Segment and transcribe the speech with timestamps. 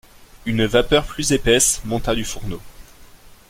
[0.47, 2.59] Une vapeur plus épaisse monta du fourneau.